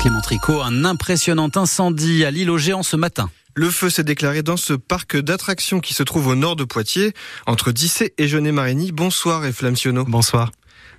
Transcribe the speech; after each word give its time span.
Clément 0.00 0.22
Tricot, 0.22 0.62
un 0.62 0.86
impressionnant 0.86 1.50
incendie 1.56 2.24
à 2.24 2.30
l'île 2.30 2.48
aux 2.48 2.56
Géants 2.56 2.82
ce 2.82 2.96
matin. 2.96 3.28
Le 3.54 3.68
feu 3.68 3.90
s'est 3.90 4.02
déclaré 4.02 4.42
dans 4.42 4.56
ce 4.56 4.72
parc 4.72 5.18
d'attractions 5.18 5.80
qui 5.80 5.92
se 5.92 6.02
trouve 6.02 6.28
au 6.28 6.34
nord 6.34 6.56
de 6.56 6.64
Poitiers, 6.64 7.12
entre 7.46 7.70
Dissé 7.70 8.14
et 8.16 8.26
Genet-Marigny. 8.26 8.92
Bonsoir 8.92 9.44
et 9.44 9.52
Flamciono. 9.52 10.06
Bonsoir. 10.06 10.52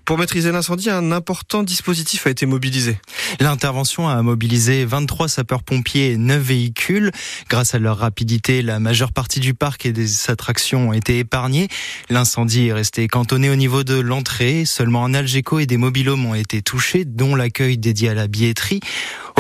Pour 0.06 0.18
maîtriser 0.18 0.52
l'incendie, 0.52 0.90
un 0.90 1.12
important 1.12 1.64
dispositif 1.64 2.28
a 2.28 2.32
été 2.32 2.46
mobilisé. 2.46 2.98
L'intervention 3.40 4.10
a 4.10 4.22
mobilisé 4.22 4.84
23 4.84 5.28
sapeurs-pompiers 5.28 6.12
et 6.12 6.18
9 6.18 6.42
véhicules. 6.42 7.12
Grâce 7.50 7.76
à 7.76 7.80
leur 7.80 8.00
rapidité, 8.00 8.62
la 8.62 8.80
majeure 8.80 9.14
partie 9.14 9.40
du 9.40 9.54
parc 9.54 9.86
et 9.86 9.92
des 9.92 10.30
attractions 10.30 10.90
ont 10.90 10.94
été 10.94 11.20
épargnées. 11.20 11.68
L'incendie 12.10 12.68
est 12.68 12.74
resté 12.74 13.08
cantonné 13.08 13.50
au 13.50 13.56
niveau 13.56 13.84
de 13.84 14.00
l'entrée. 14.00 14.66
Seulement 14.66 15.06
un 15.06 15.14
Algeco 15.14 15.60
et 15.60 15.66
des 15.66 15.78
mobilhomes 15.78 16.26
ont 16.26 16.36
été 16.36 16.62
touchés, 16.62 17.06
dont 17.06 17.36
l'accueil 17.36 17.78
dédié 17.78 18.10
à 18.10 18.14
la 18.14 18.28
billetterie. 18.28 18.82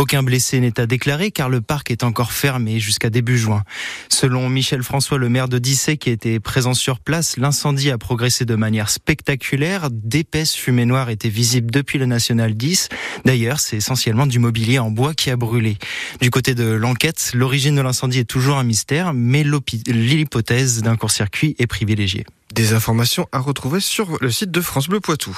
Aucun 0.02 0.23
blessé 0.23 0.60
n'est 0.60 0.80
à 0.80 0.88
déclarer 0.88 1.30
car 1.30 1.48
le 1.48 1.62
parc 1.62 1.91
est 1.91 2.04
encore 2.04 2.32
fermé 2.32 2.80
jusqu'à 2.80 3.12
début 3.12 3.38
juin. 3.38 3.62
Selon 4.10 4.50
Michel 4.50 4.82
François, 4.82 5.20
le 5.20 5.30
maire 5.30 5.48
de 5.48 5.60
Dissé 5.60 5.98
qui 5.98 6.10
était 6.10 6.40
présent 6.40 6.74
sur 6.74 7.00
place, 7.00 7.38
l'incendie 7.38 7.91
a 7.91 8.00
progressé 8.00 8.44
de 8.44 8.55
manière 8.55 8.90
spectaculaire. 8.90 9.90
D'épaisses 9.91 10.55
fumées 10.55 10.88
noires 10.88 11.12
étaient 11.12 11.30
visibles 11.30 11.70
depuis 11.70 12.00
le 12.00 12.08
National 12.08 12.55
10. 12.55 12.90
D'ailleurs, 13.26 13.60
c'est 13.60 13.77
essentiellement 13.77 14.26
du 14.26 14.40
mobilier 14.40 14.80
en 14.80 14.90
bois 14.90 15.14
qui 15.14 15.30
a 15.30 15.36
brûlé. 15.36 15.77
Du 16.20 16.32
côté 16.32 16.55
de 16.55 16.66
l'enquête, 16.66 17.30
l'origine 17.36 17.76
de 17.76 17.82
l'incendie 17.82 18.18
est 18.18 18.26
toujours 18.26 18.58
un 18.58 18.63
mystère, 18.63 19.13
mais 19.13 19.44
l'hypothèse 19.44 20.82
d'un 20.82 20.96
court-circuit 20.96 21.55
est 21.60 21.68
privilégiée. 21.68 22.26
Des 22.54 22.74
informations 22.74 23.30
à 23.32 23.40
retrouver 23.40 23.80
sur 23.80 24.18
le 24.20 24.30
site 24.30 24.52
de 24.52 24.60
France 24.60 24.90
Bleu 24.90 24.99
Poitou. 24.99 25.38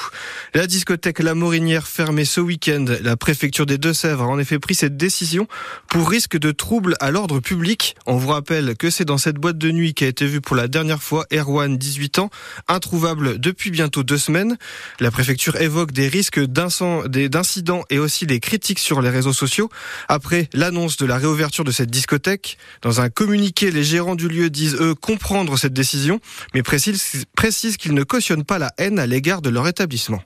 La 0.55 0.65
discothèque 0.65 1.19
La 1.19 1.35
Morinière 1.35 1.85
fermée 1.85 2.25
ce 2.25 2.41
week-end. 2.41 2.85
La 3.01 3.15
préfecture 3.15 3.67
des 3.67 3.77
Deux-Sèvres 3.77 4.23
a 4.23 4.27
en 4.27 4.39
effet 4.39 4.52
pris 4.59 4.75
cette 4.75 4.97
décision 4.97 5.47
pour 5.89 6.09
risque 6.09 6.37
de 6.37 6.51
trouble 6.51 6.95
à 6.99 7.11
l'ordre 7.11 7.39
public. 7.39 7.95
On 8.05 8.17
vous 8.17 8.29
rappelle 8.29 8.75
que 8.75 8.89
c'est 8.89 9.05
dans 9.05 9.17
cette 9.17 9.35
boîte 9.35 9.57
de 9.57 9.71
nuit 9.71 9.93
qui 9.93 10.03
a 10.03 10.07
été 10.07 10.25
vue 10.25 10.41
pour 10.41 10.55
la 10.55 10.67
dernière 10.67 11.01
fois 11.01 11.25
Erwan, 11.33 11.77
18 11.77 12.19
ans, 12.19 12.29
introuvable 12.67 13.39
depuis 13.39 13.71
bientôt 13.71 14.03
deux 14.03 14.17
semaines. 14.17 14.57
La 14.99 15.11
préfecture 15.11 15.55
évoque 15.57 15.91
des 15.91 16.07
risques 16.07 16.39
d'incidents 16.39 17.83
et 17.89 17.99
aussi 17.99 18.25
des 18.25 18.39
critiques 18.39 18.79
sur 18.79 19.01
les 19.01 19.09
réseaux 19.09 19.33
sociaux 19.33 19.69
après 20.07 20.49
l'annonce 20.53 20.97
de 20.97 21.05
la 21.05 21.17
réouverture 21.17 21.63
de 21.63 21.71
cette 21.71 21.91
discothèque. 21.91 22.57
Dans 22.81 23.01
un 23.01 23.09
communiqué, 23.09 23.71
les 23.71 23.83
gérants 23.83 24.15
du 24.15 24.27
lieu 24.27 24.49
disent 24.49 24.77
eux 24.79 24.95
comprendre 24.95 25.57
cette 25.57 25.73
décision, 25.73 26.19
mais 26.53 26.63
précisent 26.63 27.25
précise 27.35 27.77
qu'ils 27.77 27.93
ne 27.93 28.03
cautionnent 28.03 28.45
pas 28.45 28.59
la 28.59 28.71
haine 28.77 28.99
à 28.99 29.05
l'égard 29.05 29.41
de 29.41 29.49
leur 29.49 29.67
établissement. 29.67 30.23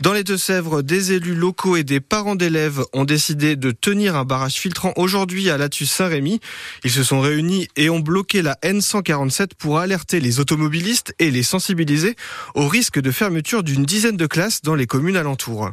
Dans 0.00 0.12
les 0.12 0.22
Deux-Sèvres, 0.22 0.82
des 0.82 1.12
élus 1.12 1.34
locaux 1.34 1.74
et 1.74 1.82
des 1.82 1.98
parents 1.98 2.36
d'élèves 2.36 2.84
ont 2.92 3.04
décidé 3.04 3.56
de 3.56 3.72
tenir 3.72 4.14
un 4.14 4.24
barrage 4.24 4.54
filtrant 4.54 4.92
aujourd'hui 4.94 5.50
à 5.50 5.58
Latus 5.58 5.90
Saint-Rémy. 5.90 6.38
Ils 6.84 6.90
se 6.92 7.02
sont 7.02 7.20
réunis 7.20 7.66
et 7.74 7.90
ont 7.90 7.98
bloqué 7.98 8.40
la 8.40 8.54
N147 8.62 9.54
pour 9.58 9.80
alerter 9.80 10.20
les 10.20 10.38
automobilistes 10.38 11.16
et 11.18 11.32
les 11.32 11.42
sensibiliser 11.42 12.14
au 12.54 12.68
risque 12.68 13.00
de 13.00 13.10
fermeture 13.10 13.64
d'une 13.64 13.84
dizaine 13.84 14.16
de 14.16 14.26
classes 14.26 14.62
dans 14.62 14.76
les 14.76 14.86
communes 14.86 15.16
alentours. 15.16 15.72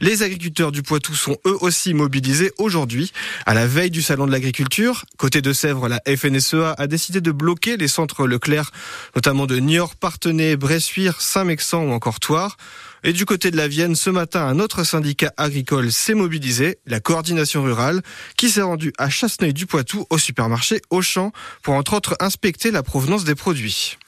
Les 0.00 0.22
agriculteurs 0.22 0.72
du 0.72 0.82
Poitou 0.82 1.14
sont 1.14 1.36
eux 1.46 1.56
aussi 1.60 1.94
mobilisés 1.94 2.52
aujourd'hui. 2.58 3.12
À 3.46 3.54
la 3.54 3.66
veille 3.66 3.90
du 3.90 4.02
salon 4.02 4.26
de 4.26 4.32
l'agriculture, 4.32 5.04
côté 5.18 5.40
de 5.40 5.52
Sèvres, 5.52 5.88
la 5.88 6.00
FNSEA 6.06 6.74
a 6.76 6.86
décidé 6.86 7.20
de 7.20 7.30
bloquer 7.30 7.76
les 7.76 7.86
centres 7.88 8.26
Leclerc, 8.26 8.72
notamment 9.14 9.46
de 9.46 9.56
Niort, 9.58 9.94
Partenay, 9.94 10.56
Bressuire, 10.56 11.20
Saint-Mexan 11.20 11.84
ou 11.84 11.92
encore 11.92 12.18
Toire. 12.18 12.56
Et 13.04 13.12
du 13.12 13.24
côté 13.24 13.50
de 13.50 13.56
la 13.56 13.68
Vienne, 13.68 13.94
ce 13.94 14.10
matin, 14.10 14.44
un 14.46 14.58
autre 14.58 14.82
syndicat 14.82 15.32
agricole 15.36 15.92
s'est 15.92 16.14
mobilisé, 16.14 16.78
la 16.86 17.00
coordination 17.00 17.62
rurale, 17.62 18.02
qui 18.36 18.50
s'est 18.50 18.62
rendue 18.62 18.92
à 18.98 19.10
Chasseneuil 19.10 19.52
du 19.52 19.66
Poitou, 19.66 20.06
au 20.10 20.18
supermarché 20.18 20.80
Auchan, 20.90 21.30
pour 21.62 21.74
entre 21.74 21.94
autres 21.94 22.16
inspecter 22.20 22.70
la 22.70 22.82
provenance 22.82 23.24
des 23.24 23.34
produits. 23.34 23.98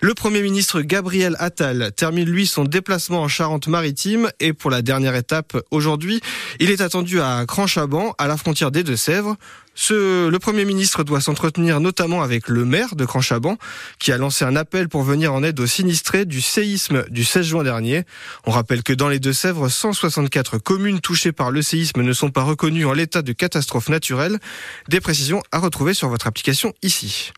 Le 0.00 0.12
Premier 0.12 0.42
ministre 0.42 0.80
Gabriel 0.80 1.36
Attal 1.38 1.92
termine 1.96 2.28
lui 2.28 2.46
son 2.46 2.64
déplacement 2.64 3.22
en 3.22 3.28
Charente-Maritime 3.28 4.30
et 4.40 4.52
pour 4.52 4.70
la 4.70 4.82
dernière 4.82 5.14
étape 5.14 5.56
aujourd'hui, 5.70 6.20
il 6.58 6.70
est 6.70 6.80
attendu 6.80 7.20
à 7.20 7.44
Grand-Chaban, 7.44 8.14
à 8.18 8.26
la 8.26 8.36
frontière 8.36 8.70
des 8.70 8.82
Deux-Sèvres. 8.82 9.36
Le 9.90 10.36
Premier 10.38 10.64
ministre 10.64 11.04
doit 11.04 11.20
s'entretenir 11.20 11.80
notamment 11.80 12.22
avec 12.22 12.48
le 12.48 12.64
maire 12.64 12.96
de 12.96 13.04
Grand-Chaban 13.04 13.56
qui 13.98 14.12
a 14.12 14.18
lancé 14.18 14.44
un 14.44 14.56
appel 14.56 14.88
pour 14.88 15.02
venir 15.02 15.32
en 15.32 15.42
aide 15.42 15.58
aux 15.60 15.66
sinistrés 15.66 16.24
du 16.24 16.40
séisme 16.40 17.04
du 17.08 17.24
16 17.24 17.46
juin 17.46 17.62
dernier. 17.64 18.02
On 18.46 18.50
rappelle 18.50 18.82
que 18.82 18.92
dans 18.92 19.08
les 19.08 19.20
Deux-Sèvres, 19.20 19.68
164 19.68 20.58
communes 20.58 21.00
touchées 21.00 21.32
par 21.32 21.50
le 21.50 21.62
séisme 21.62 22.02
ne 22.02 22.12
sont 22.12 22.30
pas 22.30 22.42
reconnues 22.42 22.84
en 22.84 22.92
l'état 22.92 23.22
de 23.22 23.32
catastrophe 23.32 23.88
naturelle. 23.88 24.38
Des 24.88 25.00
précisions 25.00 25.42
à 25.52 25.58
retrouver 25.58 25.94
sur 25.94 26.08
votre 26.08 26.26
application 26.26 26.74
ici. 26.82 27.32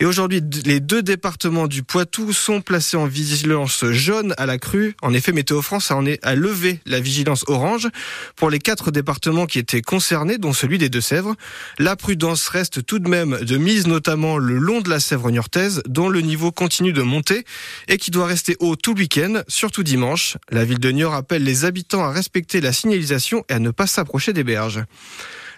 Et 0.00 0.04
aujourd'hui, 0.04 0.40
les 0.64 0.78
deux 0.78 1.02
départements 1.02 1.66
du 1.66 1.82
Poitou 1.82 2.32
sont 2.32 2.60
placés 2.60 2.96
en 2.96 3.06
vigilance 3.06 3.84
jaune 3.86 4.32
à 4.38 4.46
la 4.46 4.56
crue. 4.56 4.94
En 5.02 5.12
effet, 5.12 5.32
Météo 5.32 5.60
France 5.60 5.90
à 5.90 6.34
lever 6.36 6.78
la 6.86 7.00
vigilance 7.00 7.44
orange 7.48 7.88
pour 8.36 8.48
les 8.48 8.60
quatre 8.60 8.92
départements 8.92 9.46
qui 9.46 9.58
étaient 9.58 9.82
concernés, 9.82 10.38
dont 10.38 10.52
celui 10.52 10.78
des 10.78 10.88
Deux-Sèvres. 10.88 11.34
La 11.80 11.96
prudence 11.96 12.46
reste 12.46 12.86
tout 12.86 13.00
de 13.00 13.08
même 13.08 13.38
de 13.40 13.56
mise, 13.56 13.88
notamment 13.88 14.38
le 14.38 14.58
long 14.58 14.80
de 14.82 14.88
la 14.88 15.00
Sèvre 15.00 15.32
niortaise, 15.32 15.82
dont 15.88 16.08
le 16.08 16.20
niveau 16.20 16.52
continue 16.52 16.92
de 16.92 17.02
monter 17.02 17.44
et 17.88 17.98
qui 17.98 18.12
doit 18.12 18.26
rester 18.26 18.56
haut 18.60 18.76
tout 18.76 18.94
le 18.94 19.00
week-end, 19.00 19.42
surtout 19.48 19.82
dimanche. 19.82 20.36
La 20.50 20.64
ville 20.64 20.78
de 20.78 20.92
Niort 20.92 21.14
appelle 21.14 21.42
les 21.42 21.64
habitants 21.64 22.04
à 22.04 22.12
respecter 22.12 22.60
la 22.60 22.72
signalisation 22.72 23.44
et 23.48 23.54
à 23.54 23.58
ne 23.58 23.72
pas 23.72 23.88
s'approcher 23.88 24.32
des 24.32 24.44
berges. 24.44 24.84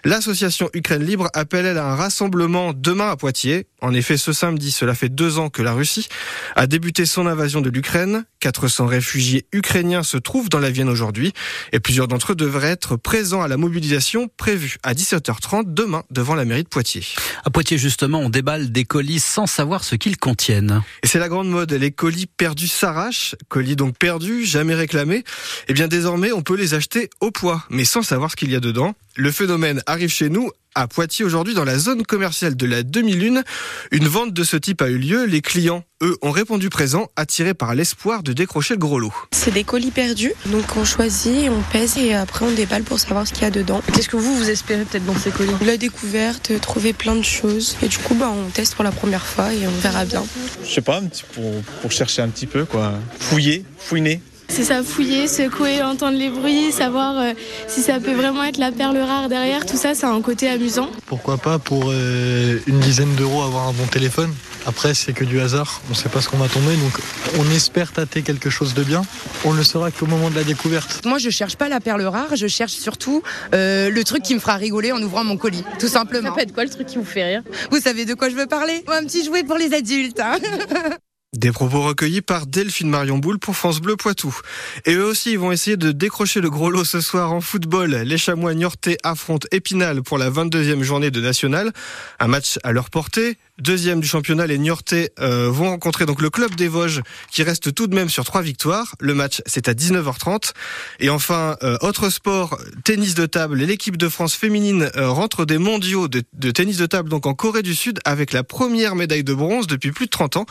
L'association 0.03 0.69
Ukraine 0.73 1.03
Libre 1.03 1.29
appelle 1.33 1.65
elle 1.67 1.77
à 1.77 1.91
un 1.91 1.95
rassemblement 1.95 2.73
demain 2.73 3.11
à 3.11 3.17
Poitiers? 3.17 3.67
En 3.81 3.93
effet, 3.93 4.17
ce 4.17 4.33
samedi, 4.33 4.71
cela 4.71 4.95
fait 4.95 5.09
deux 5.09 5.37
ans 5.37 5.49
que 5.49 5.61
la 5.61 5.73
Russie 5.73 6.07
a 6.55 6.65
débuté 6.65 7.05
son 7.05 7.27
invasion 7.27 7.61
de 7.61 7.69
l'Ukraine. 7.69 8.25
400 8.41 8.87
réfugiés 8.87 9.45
ukrainiens 9.53 10.03
se 10.03 10.17
trouvent 10.17 10.49
dans 10.49 10.59
la 10.59 10.71
Vienne 10.71 10.89
aujourd'hui 10.89 11.31
et 11.71 11.79
plusieurs 11.79 12.07
d'entre 12.07 12.33
eux 12.33 12.35
devraient 12.35 12.71
être 12.71 12.97
présents 12.97 13.41
à 13.41 13.47
la 13.47 13.55
mobilisation 13.55 14.29
prévue 14.35 14.77
à 14.83 14.93
17h30 14.93 15.73
demain 15.73 16.03
devant 16.11 16.35
la 16.35 16.43
mairie 16.43 16.63
de 16.63 16.67
Poitiers. 16.67 17.05
À 17.45 17.49
Poitiers, 17.49 17.77
justement, 17.77 18.19
on 18.19 18.29
déballe 18.29 18.71
des 18.71 18.83
colis 18.83 19.19
sans 19.19 19.45
savoir 19.45 19.83
ce 19.83 19.95
qu'ils 19.95 20.17
contiennent. 20.17 20.81
Et 21.03 21.07
c'est 21.07 21.19
la 21.19 21.29
grande 21.29 21.49
mode. 21.49 21.71
Les 21.71 21.91
colis 21.91 22.25
perdus 22.25 22.67
s'arrachent. 22.67 23.35
Colis 23.47 23.75
donc 23.75 23.97
perdus, 23.97 24.45
jamais 24.45 24.73
réclamés. 24.75 25.23
Eh 25.67 25.73
bien, 25.73 25.87
désormais, 25.87 26.31
on 26.31 26.41
peut 26.41 26.57
les 26.57 26.73
acheter 26.73 27.09
au 27.19 27.31
poids, 27.31 27.63
mais 27.69 27.85
sans 27.85 28.01
savoir 28.01 28.31
ce 28.31 28.35
qu'il 28.35 28.51
y 28.51 28.55
a 28.55 28.59
dedans. 28.59 28.95
Le 29.15 29.31
phénomène 29.31 29.83
arrive 29.85 30.09
chez 30.09 30.29
nous 30.29 30.51
à 30.75 30.87
Poitiers 30.87 31.25
aujourd'hui 31.25 31.53
dans 31.53 31.65
la 31.65 31.77
zone 31.77 32.03
commerciale 32.03 32.55
de 32.55 32.65
la 32.65 32.83
demi-lune. 32.83 33.43
Une 33.91 34.07
vente 34.07 34.33
de 34.33 34.43
ce 34.43 34.57
type 34.57 34.81
a 34.81 34.89
eu 34.89 34.97
lieu. 34.97 35.25
Les 35.25 35.41
clients, 35.41 35.83
eux, 36.01 36.17
ont 36.21 36.31
répondu 36.31 36.69
présent, 36.69 37.09
attirés 37.15 37.53
par 37.53 37.75
l'espoir 37.75 38.23
de 38.23 38.33
décrocher 38.33 38.75
le 38.75 38.79
gros 38.79 38.99
lot. 38.99 39.13
C'est 39.31 39.53
des 39.53 39.63
colis 39.63 39.91
perdus, 39.91 40.33
donc 40.47 40.77
on 40.77 40.85
choisit, 40.85 41.49
on 41.49 41.61
pèse 41.71 41.97
et 41.97 42.13
après 42.13 42.45
on 42.45 42.51
déballe 42.51 42.83
pour 42.83 42.99
savoir 42.99 43.27
ce 43.27 43.33
qu'il 43.33 43.43
y 43.43 43.45
a 43.45 43.51
dedans. 43.51 43.81
Qu'est-ce 43.93 44.09
que 44.09 44.17
vous, 44.17 44.35
vous 44.35 44.49
espérez 44.49 44.85
peut-être 44.85 45.05
dans 45.05 45.17
ces 45.17 45.31
colis? 45.31 45.51
La 45.65 45.77
découverte, 45.77 46.59
trouver 46.61 46.93
plein 46.93 47.15
de 47.15 47.23
choses. 47.23 47.77
Et 47.81 47.87
du 47.87 47.97
coup, 47.97 48.15
bah, 48.15 48.31
on 48.31 48.49
teste 48.49 48.75
pour 48.75 48.83
la 48.83 48.91
première 48.91 49.25
fois 49.25 49.53
et 49.53 49.67
on 49.67 49.79
verra 49.81 50.05
bien. 50.05 50.23
Je 50.63 50.69
sais 50.69 50.81
pas, 50.81 50.97
un 50.97 51.05
petit 51.07 51.23
pour, 51.33 51.51
pour 51.81 51.91
chercher 51.91 52.21
un 52.21 52.29
petit 52.29 52.47
peu, 52.47 52.65
quoi. 52.65 52.93
Fouiller, 53.19 53.65
fouiner. 53.77 54.21
C'est 54.51 54.65
ça, 54.65 54.83
fouiller, 54.83 55.29
secouer, 55.29 55.81
entendre 55.81 56.17
les 56.17 56.29
bruits, 56.29 56.73
savoir 56.73 57.17
euh, 57.17 57.31
si 57.69 57.81
ça 57.81 58.01
peut 58.01 58.11
vraiment 58.11 58.43
être 58.43 58.57
la 58.57 58.73
perle 58.73 58.97
rare 58.97 59.29
derrière, 59.29 59.65
tout 59.65 59.77
ça, 59.77 59.95
c'est 59.95 60.05
un 60.05 60.21
côté 60.21 60.49
amusant. 60.49 60.91
Pourquoi 61.05 61.37
pas 61.37 61.57
pour 61.57 61.85
euh, 61.87 62.59
une 62.67 62.79
dizaine 62.81 63.15
d'euros 63.15 63.43
avoir 63.43 63.69
un 63.69 63.71
bon 63.71 63.85
téléphone 63.85 64.29
après, 64.65 64.93
c'est 64.93 65.13
que 65.13 65.23
du 65.23 65.39
hasard, 65.39 65.81
on 65.87 65.91
ne 65.91 65.95
sait 65.95 66.09
pas 66.09 66.21
ce 66.21 66.29
qu'on 66.29 66.37
va 66.37 66.47
tomber, 66.47 66.75
donc 66.75 66.91
on 67.39 67.49
espère 67.51 67.91
tâter 67.91 68.21
quelque 68.21 68.51
chose 68.51 68.75
de 68.75 68.83
bien. 68.83 69.01
On 69.43 69.53
le 69.53 69.63
saura 69.63 69.89
qu'au 69.89 70.05
moment 70.05 70.29
de 70.29 70.35
la 70.35 70.43
découverte. 70.43 71.03
Moi, 71.03 71.17
je 71.17 71.31
cherche 71.31 71.55
pas 71.55 71.67
la 71.67 71.79
perle 71.79 72.03
rare, 72.03 72.35
je 72.35 72.45
cherche 72.45 72.73
surtout 72.73 73.23
euh, 73.55 73.89
le 73.89 74.03
truc 74.03 74.21
qui 74.21 74.35
me 74.35 74.39
fera 74.39 74.57
rigoler 74.57 74.91
en 74.91 75.01
ouvrant 75.01 75.23
mon 75.23 75.37
colis, 75.37 75.63
tout 75.79 75.87
simplement. 75.87 76.29
Ça 76.29 76.35
peut 76.35 76.41
être 76.41 76.53
quoi 76.53 76.63
le 76.63 76.69
truc 76.69 76.85
qui 76.85 76.97
vous 76.97 77.05
fait 77.05 77.23
rire? 77.23 77.41
Vous 77.71 77.79
savez 77.79 78.05
de 78.05 78.13
quoi 78.13 78.29
je 78.29 78.35
veux 78.35 78.45
parler? 78.45 78.83
Un 78.87 79.03
petit 79.03 79.25
jouet 79.25 79.43
pour 79.43 79.57
les 79.57 79.73
adultes. 79.73 80.19
Hein. 80.19 80.37
Des 81.33 81.53
propos 81.53 81.81
recueillis 81.81 82.19
par 82.19 82.45
Delphine 82.45 82.89
Marion 82.89 83.17
Boule 83.17 83.39
pour 83.39 83.55
France 83.55 83.79
Bleu 83.79 83.95
Poitou. 83.95 84.37
Et 84.83 84.95
eux 84.95 85.05
aussi, 85.05 85.31
ils 85.31 85.39
vont 85.39 85.53
essayer 85.53 85.77
de 85.77 85.93
décrocher 85.93 86.41
le 86.41 86.49
gros 86.49 86.69
lot 86.69 86.83
ce 86.83 86.99
soir 86.99 87.31
en 87.31 87.39
football. 87.39 87.95
Les 88.03 88.17
Chamois 88.17 88.53
Niortais 88.53 88.97
affrontent 89.03 89.47
Épinal 89.53 90.01
pour 90.03 90.17
la 90.17 90.29
22e 90.29 90.81
journée 90.81 91.09
de 91.09 91.21
National. 91.21 91.71
Un 92.19 92.27
match 92.27 92.59
à 92.63 92.73
leur 92.73 92.89
portée. 92.89 93.37
Deuxième 93.59 93.99
du 93.99 94.07
championnat, 94.07 94.47
les 94.47 94.57
Niortais 94.57 95.11
euh, 95.19 95.49
vont 95.51 95.69
rencontrer 95.69 96.05
donc 96.05 96.21
le 96.21 96.29
club 96.29 96.55
des 96.55 96.67
Vosges 96.67 97.01
qui 97.31 97.43
reste 97.43 97.73
tout 97.73 97.87
de 97.87 97.93
même 97.93 98.09
sur 98.09 98.23
trois 98.23 98.41
victoires. 98.41 98.95
Le 98.99 99.13
match 99.13 99.41
c'est 99.45 99.67
à 99.67 99.73
19h30. 99.73 100.51
Et 100.99 101.09
enfin, 101.09 101.57
euh, 101.61 101.77
autre 101.81 102.09
sport, 102.09 102.57
tennis 102.83 103.13
de 103.13 103.25
table. 103.25 103.57
L'équipe 103.59 103.97
de 103.97 104.09
France 104.09 104.35
féminine 104.35 104.89
euh, 104.95 105.09
rentre 105.09 105.45
des 105.45 105.57
mondiaux 105.57 106.07
de, 106.07 106.21
tennis 106.51 106.77
de 106.77 106.85
table 106.85 107.09
donc 107.09 107.25
en 107.27 107.33
Corée 107.33 107.61
du 107.61 107.75
Sud 107.75 107.99
avec 108.05 108.33
la 108.33 108.43
première 108.43 108.95
médaille 108.95 109.23
de 109.23 109.33
bronze 109.33 109.67
depuis 109.67 109.91
plus 109.91 110.05
de 110.05 110.11
30 110.11 110.37
ans. 110.37 110.45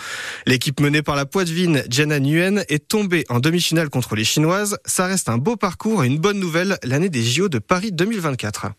L'équipe 0.47 0.79
menée 0.81 1.03
par 1.03 1.17
la 1.17 1.27
poitevine 1.27 1.83
Jana 1.89 2.21
Nguyen 2.21 2.65
est 2.69 2.87
tombée 2.87 3.25
en 3.29 3.41
demi-finale 3.41 3.89
contre 3.89 4.15
les 4.15 4.25
Chinoises. 4.25 4.79
Ça 4.85 5.07
reste 5.07 5.29
un 5.29 5.39
beau 5.39 5.57
parcours 5.57 6.05
et 6.05 6.07
une 6.07 6.19
bonne 6.19 6.39
nouvelle 6.39 6.79
l'année 6.85 7.09
des 7.09 7.23
JO 7.23 7.49
de 7.49 7.59
Paris 7.59 7.93
2024. 7.93 8.71